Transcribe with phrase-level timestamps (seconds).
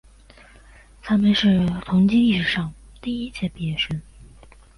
[0.99, 4.01] 他们是同济历史上的第一届毕业生。